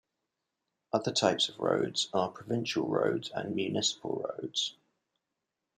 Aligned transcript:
Other 0.91 1.11
types 1.11 1.47
of 1.47 1.59
roads 1.59 2.09
are 2.11 2.31
provincial 2.31 2.87
roads 2.87 3.29
and 3.35 3.53
municipal 3.53 4.25
roads. 4.35 4.75